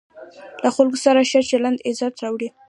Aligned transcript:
له 0.63 0.69
خلکو 0.75 0.97
سره 1.05 1.19
ښه 1.29 1.39
چلند 1.49 1.83
عزت 1.87 2.13
راوړي. 2.23 2.49